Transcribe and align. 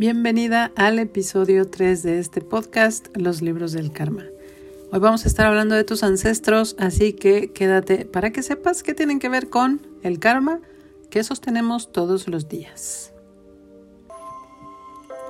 Bienvenida 0.00 0.72
al 0.76 0.98
episodio 0.98 1.68
3 1.68 2.02
de 2.02 2.20
este 2.20 2.40
podcast, 2.40 3.14
Los 3.18 3.42
libros 3.42 3.72
del 3.72 3.92
karma. 3.92 4.24
Hoy 4.90 4.98
vamos 4.98 5.26
a 5.26 5.28
estar 5.28 5.44
hablando 5.44 5.74
de 5.74 5.84
tus 5.84 6.02
ancestros, 6.02 6.74
así 6.78 7.12
que 7.12 7.52
quédate 7.52 8.06
para 8.06 8.30
que 8.30 8.42
sepas 8.42 8.82
qué 8.82 8.94
tienen 8.94 9.18
que 9.18 9.28
ver 9.28 9.50
con 9.50 9.86
el 10.02 10.18
karma 10.18 10.60
que 11.10 11.22
sostenemos 11.22 11.92
todos 11.92 12.28
los 12.28 12.48
días. 12.48 13.12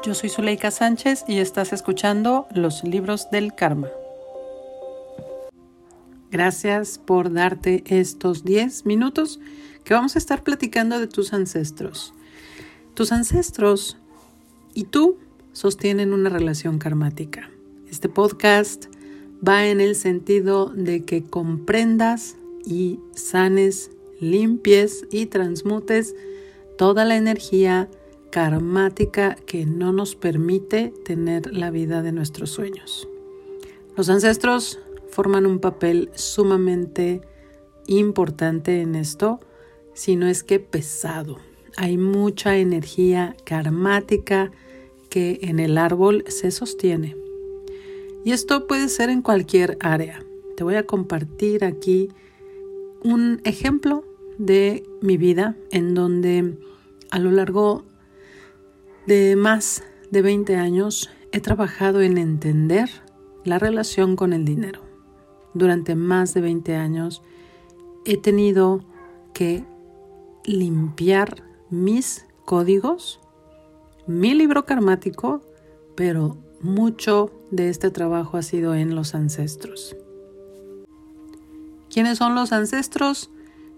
Yo 0.05 0.15
soy 0.15 0.29
Zuleika 0.29 0.71
Sánchez 0.71 1.25
y 1.27 1.41
estás 1.41 1.73
escuchando 1.73 2.47
Los 2.55 2.85
libros 2.85 3.29
del 3.33 3.57
karma. 3.57 3.89
Gracias 6.31 6.99
por 6.99 7.33
darte 7.33 7.83
estos 7.89 8.45
10 8.45 8.87
minutos 8.87 9.41
que 9.83 9.95
vamos 9.95 10.15
a 10.15 10.21
estar 10.21 10.45
platicando 10.45 11.01
de 11.01 11.09
tus 11.09 11.33
ancestros. 11.33 12.15
Tus 12.95 13.11
ancestros 13.11 13.97
y 14.75 14.85
tú 14.85 15.19
sostienen 15.53 16.13
una 16.13 16.31
relación 16.31 16.79
karmática. 16.79 17.51
Este 17.91 18.09
podcast 18.09 18.87
va 19.47 19.67
en 19.67 19.81
el 19.81 19.95
sentido 19.95 20.67
de 20.67 21.05
que 21.05 21.25
comprendas 21.25 22.37
y 22.65 23.01
sanes, 23.15 23.91
limpies 24.21 25.07
y 25.11 25.27
transmutes 25.27 26.15
toda 26.79 27.05
la 27.05 27.17
energía 27.17 27.89
karmática 28.31 29.35
que 29.35 29.67
no 29.67 29.93
nos 29.93 30.15
permite 30.15 30.93
tener 31.05 31.53
la 31.53 31.71
vida 31.71 32.03
de 32.03 32.13
nuestros 32.13 32.51
sueños. 32.51 33.09
Los 33.97 34.09
ancestros 34.09 34.79
forman 35.09 35.47
un 35.47 35.59
papel 35.59 36.11
sumamente 36.15 37.23
importante 37.87 38.81
en 38.81 38.95
esto, 38.95 39.41
si 39.95 40.15
no 40.15 40.29
es 40.29 40.45
que 40.45 40.61
pesado 40.61 41.39
hay 41.77 41.99
mucha 41.99 42.57
energía 42.57 43.37
karmática 43.45 44.51
que 45.09 45.39
en 45.43 45.59
el 45.59 45.77
árbol 45.79 46.25
se 46.29 46.51
sostiene. 46.51 47.17
Y 48.25 48.33
esto 48.33 48.67
puede 48.67 48.89
ser 48.89 49.11
en 49.11 49.23
cualquier 49.23 49.77
área. 49.81 50.23
Te 50.57 50.65
voy 50.65 50.75
a 50.75 50.87
compartir 50.87 51.65
aquí 51.65 52.09
un 53.03 53.41
ejemplo 53.45 54.05
de 54.39 54.85
mi 55.01 55.17
vida 55.17 55.57
en 55.71 55.95
donde 55.95 56.59
a 57.11 57.19
lo 57.19 57.31
largo 57.31 57.85
de 59.07 59.37
más 59.37 59.83
de 60.11 60.23
20 60.23 60.57
años 60.57 61.11
he 61.33 61.41
trabajado 61.41 62.01
en 62.03 62.19
entender 62.19 62.91
la 63.45 63.59
relación 63.59 64.17
con 64.17 64.33
el 64.33 64.45
dinero. 64.45 64.83
Durante 65.55 65.95
más 65.95 66.35
de 66.35 66.43
20 66.43 66.77
años 66.77 67.23
he 68.05 68.17
tenido 68.17 68.85
que 69.33 69.65
limpiar 70.45 71.50
mis 71.71 72.27
códigos, 72.45 73.21
mi 74.07 74.35
libro 74.35 74.65
karmático, 74.67 75.41
pero 75.95 76.37
mucho 76.61 77.31
de 77.51 77.69
este 77.69 77.91
trabajo 77.91 78.37
ha 78.37 78.43
sido 78.43 78.75
en 78.75 78.95
los 78.95 79.15
ancestros. 79.15 79.97
¿Quiénes 81.91 82.19
son 82.19 82.35
los 82.35 82.53
ancestros? 82.53 83.31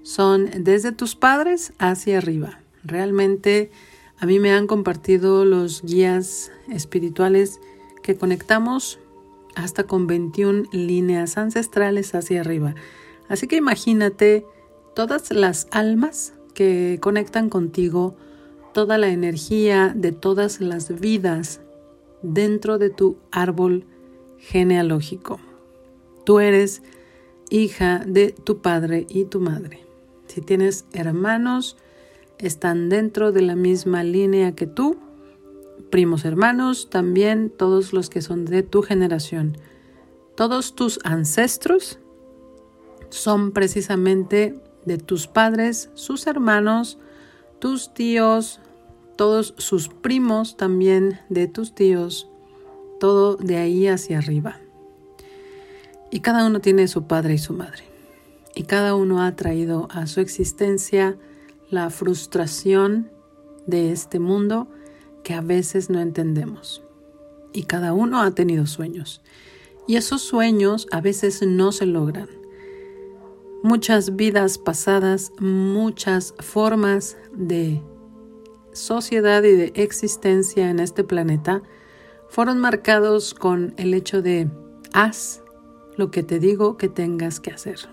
Son 0.03 0.51
desde 0.59 0.93
tus 0.93 1.17
padres 1.17 1.73
hacia 1.79 2.19
arriba. 2.19 2.61
Realmente 2.83 3.71
a 4.19 4.27
mí 4.27 4.39
me 4.39 4.53
han 4.53 4.67
compartido 4.67 5.45
los 5.45 5.83
guías 5.83 6.51
espirituales 6.69 7.61
que 8.03 8.17
conectamos 8.17 8.99
hasta 9.55 9.85
con 9.85 10.07
21 10.07 10.65
líneas 10.73 11.37
ancestrales 11.39 12.15
hacia 12.15 12.41
arriba. 12.41 12.75
Así 13.29 13.47
que 13.47 13.57
imagínate 13.57 14.45
todas 14.95 15.31
las 15.31 15.69
almas 15.71 16.35
que 16.55 16.99
conectan 17.01 17.49
contigo 17.49 18.15
toda 18.73 18.99
la 18.99 19.09
energía 19.09 19.93
de 19.95 20.13
todas 20.13 20.61
las 20.61 21.01
vidas 21.01 21.61
dentro 22.23 22.79
de 22.79 22.91
tu 22.91 23.17
árbol 23.31 23.85
genealógico. 24.39 25.41
Tú 26.25 26.41
eres 26.41 26.83
hija 27.51 28.03
de 28.07 28.33
tu 28.33 28.63
padre 28.63 29.07
y 29.09 29.25
tu 29.25 29.41
madre. 29.41 29.81
Si 30.27 30.41
tienes 30.41 30.87
hermanos, 30.93 31.77
están 32.39 32.89
dentro 32.89 33.33
de 33.33 33.43
la 33.43 33.57
misma 33.57 34.03
línea 34.03 34.53
que 34.53 34.67
tú. 34.67 34.97
Primos 35.91 36.25
hermanos, 36.25 36.89
también 36.91 37.51
todos 37.51 37.93
los 37.93 38.09
que 38.09 38.23
son 38.23 38.47
de 38.47 38.63
tu 38.63 38.83
generación. 38.83 39.59
Todos 40.35 40.75
tus 40.75 40.99
ancestros 41.05 41.99
son 43.11 43.53
precisamente 43.53 44.59
de 44.85 44.99
tus 44.99 45.27
padres, 45.27 45.91
sus 45.95 46.27
hermanos, 46.27 46.99
tus 47.59 47.95
tíos, 47.95 48.61
todos 49.17 49.55
sus 49.59 49.89
primos 49.89 50.57
también 50.57 51.21
de 51.29 51.47
tus 51.47 51.75
tíos, 51.75 52.29
todo 52.99 53.37
de 53.37 53.57
ahí 53.57 53.87
hacia 53.87 54.19
arriba. 54.19 54.59
Y 56.11 56.21
cada 56.21 56.47
uno 56.47 56.61
tiene 56.61 56.89
su 56.89 57.05
padre 57.05 57.35
y 57.35 57.39
su 57.39 57.53
madre. 57.53 57.85
Y 58.55 58.65
cada 58.65 58.95
uno 58.95 59.23
ha 59.23 59.35
traído 59.35 59.89
a 59.91 60.07
su 60.07 60.21
existencia 60.21 61.17
la 61.71 61.89
frustración 61.89 63.11
de 63.67 63.93
este 63.93 64.19
mundo 64.19 64.69
que 65.23 65.35
a 65.35 65.41
veces 65.41 65.89
no 65.89 66.01
entendemos. 66.01 66.83
Y 67.53 67.63
cada 67.63 67.95
uno 67.95 68.21
ha 68.21 68.31
tenido 68.33 68.67
sueños. 68.67 69.23
Y 69.87 69.97
esos 69.97 70.23
sueños 70.23 70.87
a 70.91 71.01
veces 71.01 71.43
no 71.47 71.73
se 71.73 71.87
logran 71.87 72.42
muchas 73.63 74.17
vidas 74.17 74.59
pasadas, 74.59 75.33
muchas 75.39 76.35
formas 76.41 77.17
de 77.33 77.83
sociedad 78.73 79.43
y 79.43 79.53
de 79.53 79.73
existencia 79.77 80.71
en 80.71 80.81
este 80.81 81.05
planeta 81.05 81.63
fueron 82.29 82.59
marcados 82.59 83.35
con 83.35 83.75
el 83.77 83.95
hecho 83.95 84.23
de 84.23 84.51
haz 84.93 85.43
lo 85.97 86.11
que 86.11 86.23
te 86.23 86.39
digo 86.39 86.77
que 86.77 86.89
tengas 86.89 87.39
que 87.41 87.51
hacer. 87.53 87.89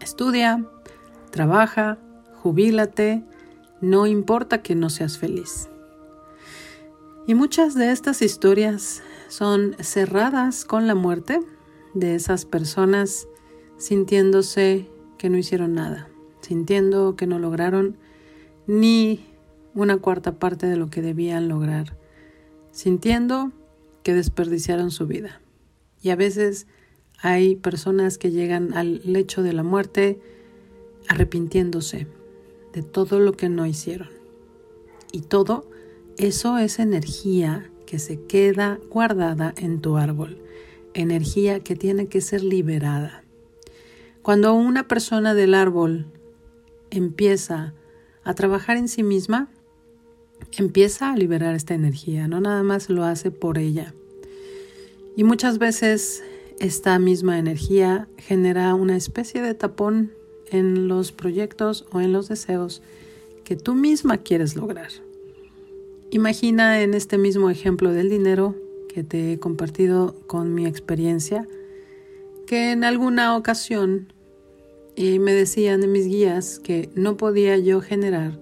Estudia, 0.00 0.64
trabaja, 1.30 1.98
jubílate, 2.42 3.24
no 3.80 4.06
importa 4.06 4.62
que 4.62 4.74
no 4.74 4.90
seas 4.90 5.18
feliz. 5.18 5.68
Y 7.26 7.34
muchas 7.34 7.74
de 7.74 7.90
estas 7.90 8.22
historias 8.22 9.02
son 9.28 9.74
cerradas 9.80 10.64
con 10.64 10.86
la 10.86 10.94
muerte 10.94 11.40
de 11.94 12.14
esas 12.14 12.44
personas 12.44 13.26
sintiéndose 13.76 14.88
que 15.18 15.30
no 15.30 15.38
hicieron 15.38 15.74
nada, 15.74 16.08
sintiendo 16.40 17.16
que 17.16 17.26
no 17.26 17.38
lograron 17.38 17.96
ni 18.66 19.24
una 19.74 19.98
cuarta 19.98 20.38
parte 20.38 20.66
de 20.66 20.76
lo 20.76 20.88
que 20.88 21.02
debían 21.02 21.48
lograr, 21.48 21.96
sintiendo 22.70 23.52
que 24.02 24.14
desperdiciaron 24.14 24.90
su 24.90 25.06
vida. 25.06 25.40
Y 26.02 26.10
a 26.10 26.16
veces 26.16 26.66
hay 27.20 27.56
personas 27.56 28.18
que 28.18 28.30
llegan 28.30 28.74
al 28.74 29.00
lecho 29.04 29.42
de 29.42 29.52
la 29.52 29.62
muerte 29.62 30.20
arrepintiéndose 31.08 32.06
de 32.72 32.82
todo 32.82 33.20
lo 33.20 33.32
que 33.32 33.48
no 33.48 33.66
hicieron. 33.66 34.08
Y 35.12 35.22
todo 35.22 35.68
eso 36.16 36.58
es 36.58 36.78
energía 36.78 37.70
que 37.86 37.98
se 37.98 38.20
queda 38.22 38.78
guardada 38.90 39.54
en 39.56 39.80
tu 39.80 39.96
árbol, 39.96 40.38
energía 40.92 41.60
que 41.60 41.76
tiene 41.76 42.06
que 42.06 42.20
ser 42.20 42.42
liberada. 42.42 43.23
Cuando 44.24 44.54
una 44.54 44.88
persona 44.88 45.34
del 45.34 45.52
árbol 45.52 46.06
empieza 46.90 47.74
a 48.22 48.32
trabajar 48.32 48.78
en 48.78 48.88
sí 48.88 49.02
misma, 49.02 49.50
empieza 50.56 51.12
a 51.12 51.16
liberar 51.18 51.54
esta 51.54 51.74
energía, 51.74 52.26
no 52.26 52.40
nada 52.40 52.62
más 52.62 52.88
lo 52.88 53.04
hace 53.04 53.30
por 53.30 53.58
ella. 53.58 53.92
Y 55.14 55.24
muchas 55.24 55.58
veces 55.58 56.24
esta 56.58 56.98
misma 56.98 57.38
energía 57.38 58.08
genera 58.16 58.74
una 58.74 58.96
especie 58.96 59.42
de 59.42 59.52
tapón 59.52 60.10
en 60.50 60.88
los 60.88 61.12
proyectos 61.12 61.84
o 61.92 62.00
en 62.00 62.14
los 62.14 62.28
deseos 62.28 62.80
que 63.44 63.56
tú 63.56 63.74
misma 63.74 64.16
quieres 64.16 64.56
lograr. 64.56 64.88
Imagina 66.10 66.80
en 66.80 66.94
este 66.94 67.18
mismo 67.18 67.50
ejemplo 67.50 67.92
del 67.92 68.08
dinero 68.08 68.54
que 68.88 69.04
te 69.04 69.34
he 69.34 69.38
compartido 69.38 70.16
con 70.26 70.54
mi 70.54 70.64
experiencia, 70.64 71.46
que 72.46 72.72
en 72.72 72.84
alguna 72.84 73.36
ocasión 73.36 74.13
y 74.96 75.18
me 75.18 75.32
decían 75.32 75.80
de 75.80 75.86
mis 75.86 76.06
guías 76.06 76.58
que 76.58 76.90
no 76.94 77.16
podía 77.16 77.58
yo 77.58 77.80
generar 77.80 78.38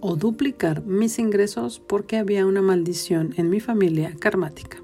o 0.00 0.16
duplicar 0.16 0.84
mis 0.84 1.18
ingresos 1.18 1.80
porque 1.80 2.16
había 2.16 2.46
una 2.46 2.62
maldición 2.62 3.34
en 3.36 3.50
mi 3.50 3.60
familia 3.60 4.14
karmática. 4.18 4.82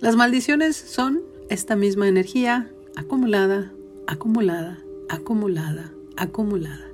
Las 0.00 0.16
maldiciones 0.16 0.76
son 0.76 1.22
esta 1.48 1.76
misma 1.76 2.08
energía 2.08 2.70
acumulada, 2.96 3.72
acumulada, 4.06 4.78
acumulada, 5.08 5.92
acumulada 6.16 6.86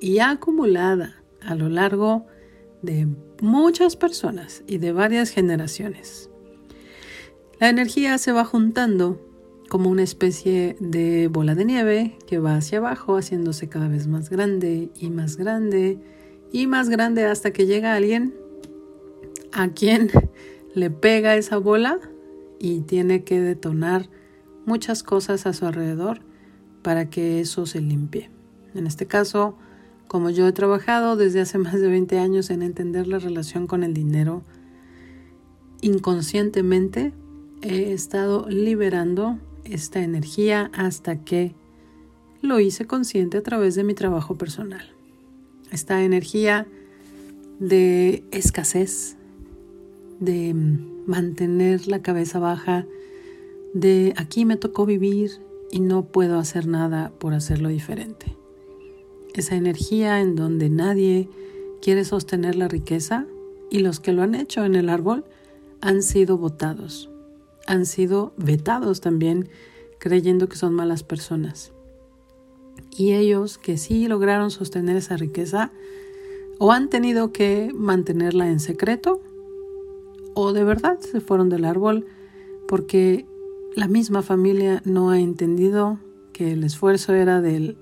y 0.00 0.18
acumulada 0.18 1.22
a 1.40 1.54
lo 1.54 1.68
largo 1.68 2.26
de 2.82 3.08
muchas 3.40 3.96
personas 3.96 4.62
y 4.66 4.78
de 4.78 4.92
varias 4.92 5.30
generaciones. 5.30 6.28
La 7.58 7.70
energía 7.70 8.18
se 8.18 8.32
va 8.32 8.44
juntando 8.44 9.25
como 9.68 9.90
una 9.90 10.02
especie 10.02 10.76
de 10.80 11.28
bola 11.28 11.54
de 11.54 11.64
nieve 11.64 12.18
que 12.26 12.38
va 12.38 12.56
hacia 12.56 12.78
abajo 12.78 13.16
haciéndose 13.16 13.68
cada 13.68 13.88
vez 13.88 14.06
más 14.06 14.30
grande 14.30 14.90
y 14.94 15.10
más 15.10 15.36
grande 15.36 15.98
y 16.52 16.66
más 16.66 16.88
grande 16.88 17.24
hasta 17.24 17.52
que 17.52 17.66
llega 17.66 17.94
alguien 17.94 18.34
a 19.52 19.68
quien 19.68 20.10
le 20.74 20.90
pega 20.90 21.36
esa 21.36 21.58
bola 21.58 21.98
y 22.58 22.80
tiene 22.80 23.24
que 23.24 23.40
detonar 23.40 24.08
muchas 24.64 25.02
cosas 25.02 25.46
a 25.46 25.52
su 25.52 25.66
alrededor 25.66 26.20
para 26.82 27.10
que 27.10 27.40
eso 27.40 27.66
se 27.66 27.80
limpie. 27.80 28.30
En 28.74 28.86
este 28.86 29.06
caso, 29.06 29.56
como 30.06 30.30
yo 30.30 30.46
he 30.46 30.52
trabajado 30.52 31.16
desde 31.16 31.40
hace 31.40 31.58
más 31.58 31.80
de 31.80 31.88
20 31.88 32.18
años 32.18 32.50
en 32.50 32.62
entender 32.62 33.06
la 33.06 33.18
relación 33.18 33.66
con 33.66 33.82
el 33.82 33.94
dinero, 33.94 34.42
inconscientemente 35.80 37.12
he 37.62 37.92
estado 37.92 38.48
liberando 38.48 39.38
esta 39.70 40.02
energía 40.02 40.70
hasta 40.74 41.24
que 41.24 41.54
lo 42.42 42.60
hice 42.60 42.86
consciente 42.86 43.38
a 43.38 43.42
través 43.42 43.74
de 43.74 43.84
mi 43.84 43.94
trabajo 43.94 44.36
personal. 44.36 44.92
Esta 45.72 46.04
energía 46.04 46.66
de 47.58 48.24
escasez, 48.30 49.16
de 50.20 50.54
mantener 51.06 51.88
la 51.88 52.02
cabeza 52.02 52.38
baja, 52.38 52.86
de 53.74 54.14
aquí 54.16 54.44
me 54.44 54.56
tocó 54.56 54.86
vivir 54.86 55.32
y 55.70 55.80
no 55.80 56.04
puedo 56.06 56.38
hacer 56.38 56.66
nada 56.66 57.12
por 57.18 57.34
hacerlo 57.34 57.68
diferente. 57.68 58.36
Esa 59.34 59.56
energía 59.56 60.20
en 60.20 60.36
donde 60.36 60.70
nadie 60.70 61.28
quiere 61.82 62.04
sostener 62.04 62.54
la 62.56 62.68
riqueza 62.68 63.26
y 63.70 63.80
los 63.80 64.00
que 64.00 64.12
lo 64.12 64.22
han 64.22 64.34
hecho 64.34 64.64
en 64.64 64.74
el 64.74 64.88
árbol 64.88 65.24
han 65.80 66.02
sido 66.02 66.38
votados, 66.38 67.10
han 67.66 67.86
sido 67.86 68.32
vetados 68.36 69.00
también 69.00 69.48
creyendo 69.98 70.48
que 70.48 70.56
son 70.56 70.74
malas 70.74 71.02
personas. 71.02 71.72
Y 72.96 73.12
ellos 73.12 73.58
que 73.58 73.76
sí 73.76 74.08
lograron 74.08 74.50
sostener 74.50 74.96
esa 74.96 75.16
riqueza 75.16 75.72
o 76.58 76.72
han 76.72 76.88
tenido 76.88 77.32
que 77.32 77.70
mantenerla 77.74 78.48
en 78.48 78.60
secreto 78.60 79.20
o 80.34 80.52
de 80.52 80.64
verdad 80.64 80.98
se 81.00 81.20
fueron 81.20 81.48
del 81.48 81.64
árbol 81.64 82.06
porque 82.68 83.26
la 83.74 83.88
misma 83.88 84.22
familia 84.22 84.82
no 84.84 85.10
ha 85.10 85.18
entendido 85.18 85.98
que 86.32 86.52
el 86.52 86.64
esfuerzo 86.64 87.14
era 87.14 87.40
del 87.40 87.76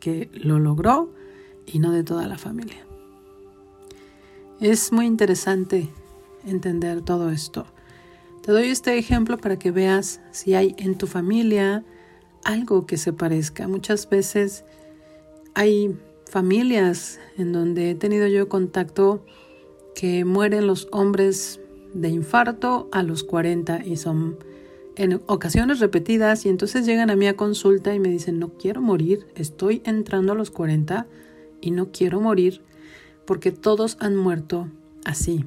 que 0.00 0.30
lo 0.32 0.58
logró 0.58 1.10
y 1.66 1.78
no 1.78 1.90
de 1.90 2.04
toda 2.04 2.26
la 2.28 2.38
familia. 2.38 2.86
Es 4.60 4.92
muy 4.92 5.06
interesante 5.06 5.88
entender 6.44 7.02
todo 7.02 7.30
esto. 7.30 7.66
Te 8.46 8.52
doy 8.52 8.66
este 8.68 8.96
ejemplo 8.96 9.38
para 9.38 9.58
que 9.58 9.72
veas 9.72 10.20
si 10.30 10.54
hay 10.54 10.76
en 10.78 10.96
tu 10.96 11.08
familia 11.08 11.82
algo 12.44 12.86
que 12.86 12.96
se 12.96 13.12
parezca. 13.12 13.66
Muchas 13.66 14.08
veces 14.08 14.64
hay 15.54 15.98
familias 16.30 17.18
en 17.38 17.52
donde 17.52 17.90
he 17.90 17.94
tenido 17.96 18.28
yo 18.28 18.48
contacto 18.48 19.24
que 19.96 20.24
mueren 20.24 20.68
los 20.68 20.86
hombres 20.92 21.58
de 21.92 22.08
infarto 22.08 22.88
a 22.92 23.02
los 23.02 23.24
40 23.24 23.84
y 23.84 23.96
son 23.96 24.38
en 24.94 25.20
ocasiones 25.26 25.80
repetidas 25.80 26.46
y 26.46 26.48
entonces 26.48 26.86
llegan 26.86 27.10
a 27.10 27.16
mí 27.16 27.26
a 27.26 27.34
consulta 27.34 27.96
y 27.96 27.98
me 27.98 28.10
dicen, 28.10 28.38
no 28.38 28.50
quiero 28.50 28.80
morir, 28.80 29.26
estoy 29.34 29.82
entrando 29.84 30.34
a 30.34 30.36
los 30.36 30.52
40 30.52 31.08
y 31.60 31.72
no 31.72 31.90
quiero 31.90 32.20
morir 32.20 32.62
porque 33.26 33.50
todos 33.50 33.96
han 33.98 34.14
muerto 34.14 34.68
así. 35.04 35.44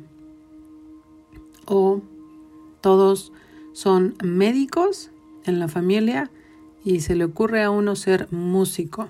O 1.65 2.01
todos 2.81 3.31
son 3.73 4.15
médicos 4.23 5.11
en 5.45 5.59
la 5.59 5.67
familia 5.67 6.31
y 6.83 7.01
se 7.01 7.15
le 7.15 7.25
ocurre 7.25 7.63
a 7.63 7.71
uno 7.71 7.95
ser 7.95 8.27
músico. 8.31 9.09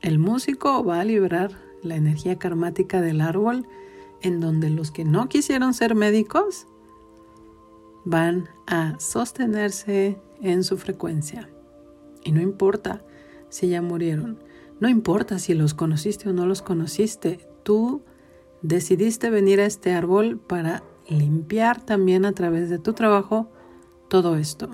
El 0.00 0.18
músico 0.18 0.84
va 0.84 1.00
a 1.00 1.04
liberar 1.04 1.52
la 1.82 1.96
energía 1.96 2.38
karmática 2.38 3.00
del 3.00 3.20
árbol 3.20 3.66
en 4.22 4.40
donde 4.40 4.70
los 4.70 4.90
que 4.90 5.04
no 5.04 5.28
quisieron 5.28 5.74
ser 5.74 5.94
médicos 5.94 6.66
van 8.04 8.48
a 8.66 8.98
sostenerse 8.98 10.18
en 10.40 10.64
su 10.64 10.76
frecuencia. 10.76 11.48
Y 12.22 12.32
no 12.32 12.40
importa 12.40 13.04
si 13.48 13.68
ya 13.68 13.82
murieron, 13.82 14.38
no 14.80 14.88
importa 14.88 15.38
si 15.38 15.54
los 15.54 15.74
conociste 15.74 16.28
o 16.28 16.32
no 16.32 16.46
los 16.46 16.62
conociste, 16.62 17.46
tú 17.62 18.02
decidiste 18.62 19.30
venir 19.30 19.60
a 19.60 19.66
este 19.66 19.92
árbol 19.92 20.38
para 20.38 20.82
limpiar 21.08 21.84
también 21.84 22.24
a 22.24 22.32
través 22.32 22.70
de 22.70 22.78
tu 22.78 22.92
trabajo 22.92 23.48
todo 24.08 24.36
esto. 24.36 24.70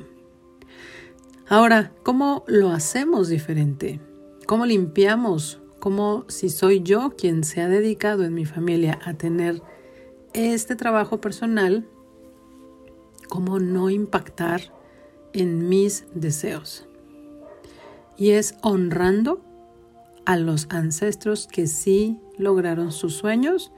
Ahora, 1.49 1.93
¿cómo 2.03 2.45
lo 2.47 2.71
hacemos 2.71 3.29
diferente? 3.29 4.01
¿Cómo 4.47 4.67
limpiamos? 4.67 5.61
¿Cómo 5.81 6.25
si 6.29 6.49
soy 6.49 6.83
yo 6.83 7.15
quien 7.17 7.43
se 7.43 7.61
ha 7.61 7.69
dedicado 7.69 8.25
en 8.25 8.35
mi 8.35 8.45
familia 8.45 8.99
a 9.05 9.15
tener 9.15 9.63
este 10.33 10.77
trabajo 10.77 11.21
personal, 11.21 11.87
cómo 13.29 13.59
no 13.59 13.91
impactar 13.91 14.73
en 15.33 15.69
mis 15.69 16.07
deseos. 16.15 16.87
Y 18.17 18.31
es 18.31 18.55
honrando 18.63 19.41
a 20.27 20.37
los 20.37 20.67
ancestros 20.71 21.47
que 21.47 21.67
sí 21.67 22.21
lograron 22.37 22.93
sus 22.93 23.15
sueños 23.15 23.73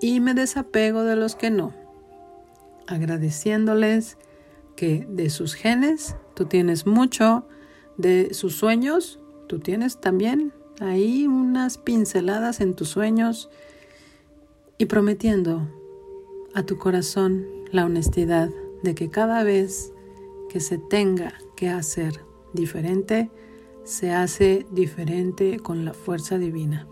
y 0.00 0.20
me 0.20 0.34
desapego 0.34 1.04
de 1.04 1.16
los 1.16 1.36
que 1.36 1.50
no, 1.50 1.72
agradeciéndoles 2.86 4.16
que 4.76 5.06
de 5.08 5.30
sus 5.30 5.54
genes 5.54 6.16
tú 6.34 6.46
tienes 6.46 6.86
mucho, 6.86 7.46
de 7.96 8.32
sus 8.32 8.56
sueños 8.56 9.20
tú 9.46 9.58
tienes 9.58 10.00
también 10.00 10.52
ahí 10.80 11.26
unas 11.26 11.76
pinceladas 11.76 12.60
en 12.60 12.74
tus 12.74 12.88
sueños 12.88 13.50
y 14.78 14.86
prometiendo 14.86 15.68
a 16.54 16.62
tu 16.62 16.78
corazón 16.78 17.46
la 17.70 17.84
honestidad 17.84 18.48
de 18.82 18.94
que 18.94 19.10
cada 19.10 19.44
vez 19.44 19.92
que 20.48 20.60
se 20.60 20.78
tenga 20.78 21.34
que 21.56 21.68
hacer 21.68 22.24
diferente, 22.52 23.30
se 23.84 24.12
hace 24.12 24.66
diferente 24.70 25.58
con 25.58 25.84
la 25.84 25.92
fuerza 25.92 26.38
divina. 26.38 26.88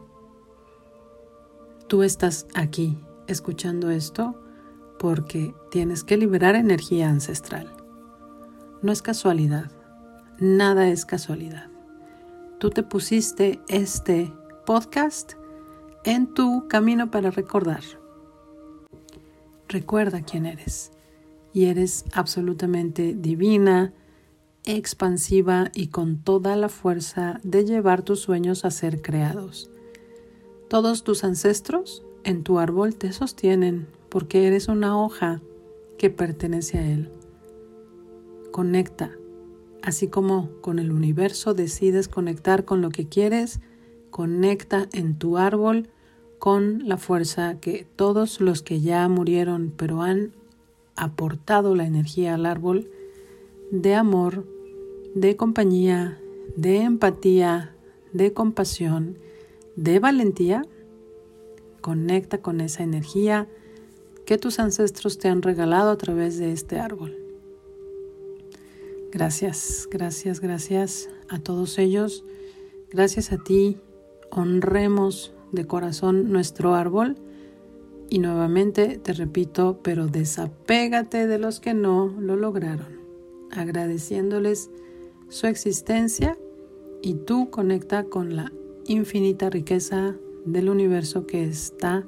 Tú 1.88 2.02
estás 2.02 2.46
aquí 2.52 2.99
escuchando 3.29 3.90
esto 3.90 4.38
porque 4.99 5.55
tienes 5.70 6.05
que 6.05 6.19
liberar 6.19 6.55
energía 6.55 7.08
ancestral. 7.08 7.73
No 8.82 8.93
es 8.93 9.00
casualidad, 9.00 9.70
nada 10.38 10.90
es 10.90 11.06
casualidad. 11.06 11.70
Tú 12.58 12.69
te 12.69 12.82
pusiste 12.82 13.61
este 13.69 14.31
podcast 14.67 15.32
en 16.05 16.35
tu 16.35 16.69
camino 16.69 17.11
para 17.11 17.31
recordar. 17.31 17.82
Recuerda 19.66 20.21
quién 20.21 20.45
eres 20.45 20.92
y 21.54 21.64
eres 21.64 22.04
absolutamente 22.12 23.14
divina, 23.14 23.95
expansiva 24.66 25.71
y 25.75 25.87
con 25.87 26.18
toda 26.18 26.54
la 26.54 26.68
fuerza 26.68 27.40
de 27.45 27.64
llevar 27.64 28.02
tus 28.02 28.21
sueños 28.21 28.66
a 28.66 28.71
ser 28.71 29.00
creados. 29.00 29.71
Todos 30.68 31.02
tus 31.02 31.25
ancestros 31.25 32.04
en 32.25 32.42
tu 32.42 32.58
árbol 32.58 32.94
te 32.94 33.12
sostienen 33.12 33.87
porque 34.10 34.46
eres 34.46 34.68
una 34.68 35.02
hoja 35.02 35.40
que 35.96 36.10
pertenece 36.10 36.76
a 36.76 36.87
él. 36.87 37.10
Conecta, 38.52 39.16
así 39.82 40.08
como 40.08 40.50
con 40.60 40.78
el 40.78 40.92
universo 40.92 41.54
decides 41.54 42.08
conectar 42.08 42.66
con 42.66 42.82
lo 42.82 42.90
que 42.90 43.08
quieres, 43.08 43.60
conecta 44.10 44.88
en 44.92 45.18
tu 45.18 45.38
árbol 45.38 45.88
con 46.38 46.87
la 46.87 46.98
fuerza 46.98 47.58
que 47.60 47.87
todos 47.96 48.38
los 48.42 48.60
que 48.62 48.82
ya 48.82 49.08
murieron 49.08 49.72
pero 49.75 50.02
han 50.02 50.34
aportado 50.96 51.75
la 51.76 51.87
energía 51.87 52.34
al 52.34 52.44
árbol 52.44 52.90
de 53.70 53.94
amor, 53.94 54.46
de 55.14 55.34
compañía, 55.37 56.20
de 56.56 56.82
empatía, 56.82 57.75
de 58.12 58.34
compasión, 58.34 59.16
de 59.78 60.00
valentía, 60.00 60.66
conecta 61.80 62.38
con 62.38 62.61
esa 62.61 62.82
energía 62.82 63.49
que 64.26 64.37
tus 64.37 64.58
ancestros 64.58 65.18
te 65.18 65.28
han 65.28 65.40
regalado 65.40 65.90
a 65.90 65.97
través 65.97 66.37
de 66.37 66.52
este 66.52 66.80
árbol. 66.80 67.16
Gracias, 69.12 69.88
gracias, 69.88 70.40
gracias 70.40 71.08
a 71.28 71.38
todos 71.38 71.78
ellos. 71.78 72.25
Gracias 72.90 73.32
a 73.32 73.38
ti. 73.38 73.78
Honremos 74.30 75.32
de 75.52 75.64
corazón 75.64 76.32
nuestro 76.32 76.75
árbol. 76.75 77.16
Y 78.11 78.18
nuevamente 78.18 78.99
te 78.99 79.12
repito, 79.12 79.78
pero 79.82 80.08
desapégate 80.08 81.28
de 81.28 81.38
los 81.38 81.61
que 81.61 81.75
no 81.75 82.08
lo 82.18 82.37
lograron, 82.37 82.99
agradeciéndoles 83.50 84.70
su 85.28 85.47
existencia 85.47 86.37
y 87.00 87.14
tú 87.14 87.50
conecta 87.50 88.04
con 88.04 88.35
la 88.35 88.50
infinita 88.88 89.50
riqueza 89.50 90.16
del 90.45 90.68
universo 90.68 91.26
que 91.26 91.45
está 91.45 92.04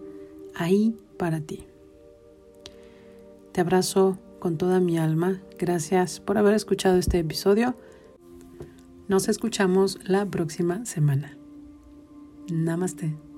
ahí 0.54 0.96
para 1.18 1.40
ti. 1.40 1.66
Te 3.52 3.60
abrazo 3.60 4.18
con 4.38 4.56
toda 4.56 4.80
mi 4.80 4.99
alma. 4.99 5.40
Gracias 5.58 6.20
por 6.20 6.38
haber 6.38 6.54
escuchado 6.54 6.96
este 6.96 7.18
episodio. 7.18 7.76
Nos 9.08 9.28
escuchamos 9.28 9.99
la 10.04 10.25
próxima 10.26 10.84
semana. 10.87 11.37
Namaste. 12.50 13.29